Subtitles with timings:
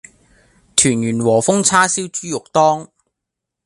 [0.75, 2.89] 圑圓和風叉燒豬肉丼